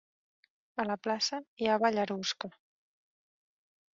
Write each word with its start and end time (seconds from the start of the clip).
A 0.83 0.85
la 0.91 0.95
plaça 1.07 1.41
hi 1.65 1.69
ha 1.73 1.77
ballarusca. 1.85 2.51